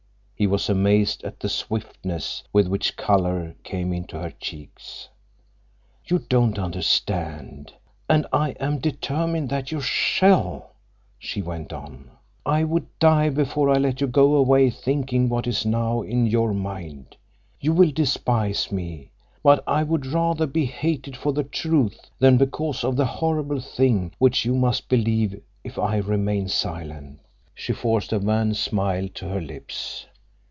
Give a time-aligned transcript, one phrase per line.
[0.35, 5.07] He was amazed at the swiftness with which color came into her cheeks.
[6.05, 7.71] "You don't understand,
[8.09, 10.71] and I am determined that you shall,"
[11.19, 12.09] she went on.
[12.43, 16.55] "I would die before I let you go away thinking what is now in your
[16.55, 17.15] mind.
[17.59, 19.11] You will despise me,
[19.43, 24.11] but I would rather be hated for the truth than because of the horrible thing
[24.17, 27.19] which you must believe if I remain silent."
[27.53, 30.07] She forced a wan smile to her lips.